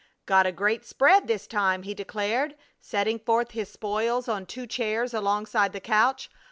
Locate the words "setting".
2.79-3.19